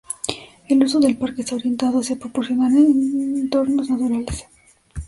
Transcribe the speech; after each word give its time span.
El 0.67 0.83
uso 0.83 0.99
del 0.99 1.15
parque 1.15 1.41
está 1.43 1.53
orientado 1.53 1.99
hacia 1.99 2.15
proporcionar 2.15 2.71
entornos 2.71 3.87
naturales. 3.87 4.47